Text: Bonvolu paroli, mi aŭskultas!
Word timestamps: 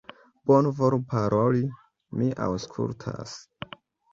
Bonvolu 0.51 0.99
paroli, 1.11 1.61
mi 2.21 2.33
aŭskultas! 2.47 3.37